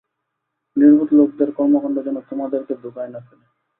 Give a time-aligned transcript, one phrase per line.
[0.77, 3.45] নির্বোধ লোকদের কর্মকাণ্ড যেন তোমাদেরকে ধোকায় না ফেলে।